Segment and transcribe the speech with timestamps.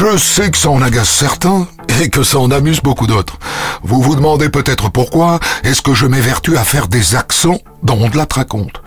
[0.00, 1.68] Je sais que ça en agace certains
[2.00, 3.38] et que ça en amuse beaucoup d'autres.
[3.82, 8.08] Vous vous demandez peut-être pourquoi est-ce que je m'évertue à faire des accents dans On
[8.08, 8.82] de la raconte.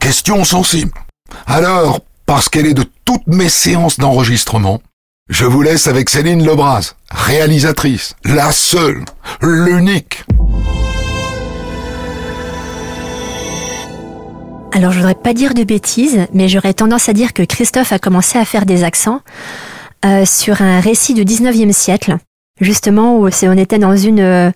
[0.00, 0.92] Question sensible.
[1.46, 4.80] Alors, parce qu'elle est de toutes mes séances d'enregistrement,
[5.28, 9.04] je vous laisse avec Céline Lebras, réalisatrice, la seule,
[9.42, 10.24] l'unique.
[14.76, 18.00] Alors je voudrais pas dire de bêtises, mais j'aurais tendance à dire que Christophe a
[18.00, 19.20] commencé à faire des accents
[20.04, 22.16] euh, sur un récit du 19e siècle,
[22.60, 24.50] justement où on était dans une, euh,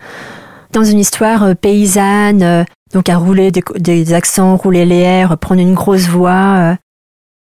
[0.72, 5.74] dans une histoire euh, paysanne, donc à rouler des, accents, rouler les airs, prendre une
[5.74, 6.76] grosse voix.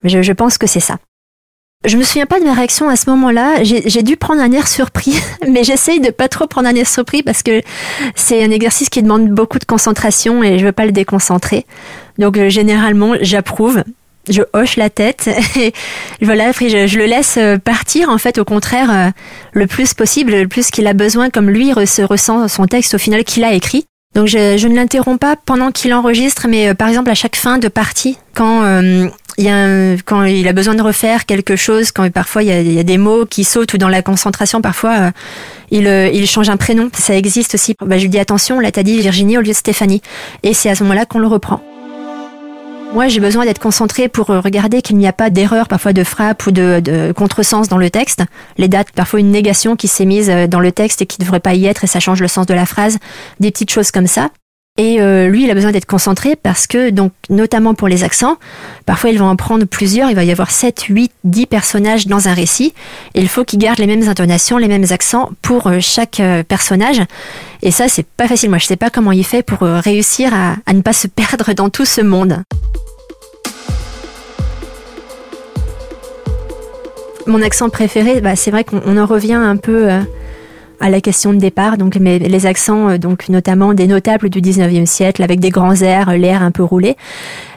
[0.04, 0.98] Je, je pense que c'est ça.
[1.86, 3.64] Je me souviens pas de ma réaction à ce moment-là.
[3.64, 7.22] J'ai dû prendre un air surpris, mais j'essaye de pas trop prendre un air surpris
[7.22, 7.62] parce que
[8.14, 11.64] c'est un exercice qui demande beaucoup de concentration et je veux pas le déconcentrer.
[12.20, 13.82] Donc généralement, j'approuve
[14.28, 15.72] je hoche la tête et
[16.20, 19.10] voilà, je, le laisse euh, partir en fait au contraire euh,
[19.52, 22.98] le plus possible, le plus qu'il a besoin comme lui se ressent son texte au
[22.98, 23.84] final qu'il a écrit.
[24.14, 27.58] Donc je, ne l'interromps pas pendant qu'il enregistre, mais euh, par exemple à chaque fin
[27.58, 28.64] de partie, quand
[29.38, 29.48] il
[30.48, 33.72] a besoin de refaire quelque chose, quand parfois il y a, des mots qui sautent
[33.74, 35.12] ou dans la concentration, parfois
[35.70, 36.90] il, il change un prénom.
[36.92, 37.76] Ça existe aussi.
[37.80, 40.02] Bah, je lui dis attention, là t'as dit Virginie au lieu de Stéphanie,
[40.42, 41.62] et c'est à ce moment-là qu'on le reprend.
[42.92, 46.02] Moi, j'ai besoin d'être concentré pour euh, regarder qu'il n'y a pas d'erreur, parfois de
[46.02, 48.24] frappe ou de, de, contresens dans le texte.
[48.58, 51.24] Les dates, parfois une négation qui s'est mise euh, dans le texte et qui ne
[51.24, 52.98] devrait pas y être et ça change le sens de la phrase.
[53.38, 54.30] Des petites choses comme ça.
[54.80, 58.38] Et euh, lui, il a besoin d'être concentré parce que, donc, notamment pour les accents,
[58.86, 60.08] parfois ils vont en prendre plusieurs.
[60.08, 62.72] Il va y avoir 7, 8, 10 personnages dans un récit.
[63.14, 67.02] Et il faut qu'il garde les mêmes intonations, les mêmes accents pour chaque personnage.
[67.60, 68.48] Et ça, c'est pas facile.
[68.48, 71.68] Moi, je sais pas comment il fait pour réussir à, ne pas se perdre dans
[71.68, 72.42] tout ce monde.
[77.26, 80.00] Mon accent préféré, bah, c'est vrai qu'on en revient un peu euh,
[80.80, 84.40] à la question de départ, donc mais les accents, euh, donc notamment des notables du
[84.40, 86.96] 19e siècle, avec des grands airs, l'air un peu roulé.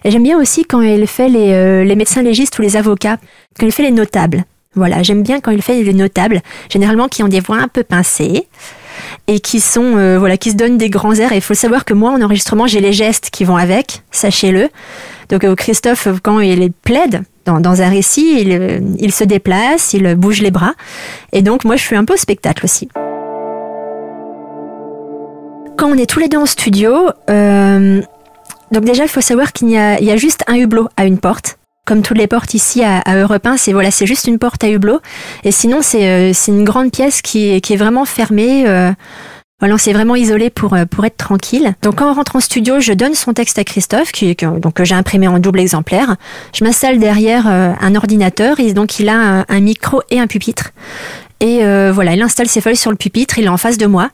[0.04, 3.18] Et j'aime bien aussi quand il fait les, euh, les médecins légistes ou les avocats,
[3.60, 4.44] quand il fait les notables.
[4.76, 7.84] Voilà, j'aime bien quand il fait les notables, généralement qui ont des voix un peu
[7.84, 8.48] pincées
[9.28, 11.94] et qui sont voilà qui se donnent des grands airs et il faut savoir que
[11.94, 14.70] moi en enregistrement j'ai les gestes qui vont avec sachez-le
[15.30, 18.42] donc Christophe quand il plaide dans, un récit,
[19.00, 20.74] il, se déplace, il bouge les bras.
[21.32, 22.90] Et donc moi, je suis un peu spectacle aussi.
[25.84, 28.02] Quand on est tous les deux en studio, euh,
[28.72, 31.58] donc déjà, il faut savoir qu'il y, a, juste un hublot à une porte.
[31.86, 34.64] Comme toutes les portes ici à, à Europe 1, c'est voilà, c'est juste une porte
[34.64, 35.02] à hublot.
[35.44, 38.64] Et sinon, c'est euh, une grande pièce qui est, vraiment fermée.
[38.66, 38.94] Euh,
[39.60, 41.76] voilà, on s'est vraiment isolé pour, pour être tranquille.
[41.82, 44.86] Donc quand on rentre en studio, je donne son texte à Christophe, qui, donc, que
[44.86, 46.16] j'ai imprimé en double exemplaire.
[46.54, 50.72] Je m'installe derrière un ordinateur, et donc il a un, micro et un pupitre.
[51.44, 53.86] Et euh, voilà, il installe ses feuilles sur le pupitre, il est en face de
[53.86, 54.10] moi.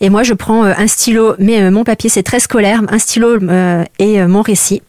[0.00, 3.36] Et moi, je prends un stylo, mais mon papier, c'est très scolaire, un stylo
[3.98, 4.82] et mon récit.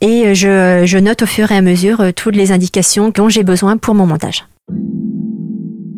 [0.00, 3.94] Et je, note au fur et à mesure toutes les indications dont j'ai besoin pour
[3.94, 4.44] mon montage.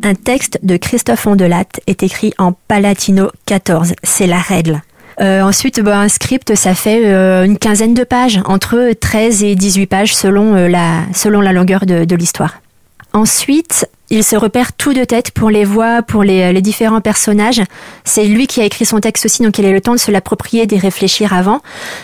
[0.03, 4.81] Un texte de Christophe Ondelat est écrit en palatino 14, c'est la règle.
[5.19, 9.55] Euh, ensuite, bah, un script, ça fait euh, une quinzaine de pages, entre 13 et
[9.55, 12.61] 18 pages selon, euh, la, selon la longueur de l'histoire.
[13.13, 17.61] Ensuite, il se repère tout de tête pour les voix, pour les, différents personnages.
[18.03, 20.11] C'est lui qui a écrit son texte aussi, donc il a le temps de se
[20.11, 21.61] l'approprier, d'y réfléchir avant.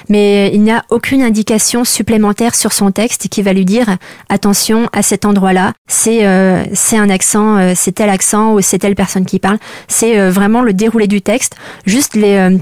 [0.09, 3.97] Mais il n'y a aucune indication supplémentaire sur son texte qui va lui dire
[4.30, 6.63] attention à cet endroit-là, c'est euh,
[6.94, 9.58] un accent, euh, c'est tel accent ou c'est telle personne qui parle.
[9.88, 11.56] C'est euh, vraiment le déroulé du texte,
[11.86, 12.18] juste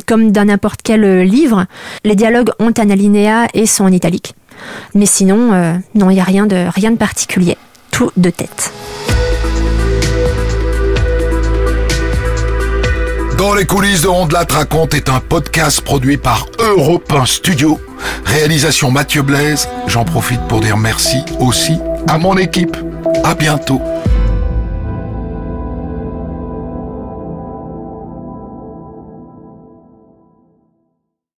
[0.06, 1.66] comme dans n'importe quel livre.
[2.03, 4.35] Les dialogues ont un alinéa et sont en italique.
[4.94, 7.57] Mais sinon, non, il n'y a rien de rien de particulier.
[7.91, 8.72] Tout de tête.
[13.41, 17.79] Dans les coulisses de Rondelat raconte est un podcast produit par Europe 1 Studio.
[18.24, 19.68] Réalisation Mathieu Blaise.
[19.88, 22.77] J'en profite pour dire merci aussi à mon équipe.
[23.24, 23.81] À bientôt.